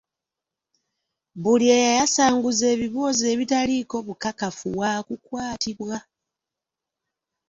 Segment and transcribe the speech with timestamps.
[1.41, 5.95] Buli eyayasanguza ebiboozi ebitaliiko bukakafu waakukwatibwa.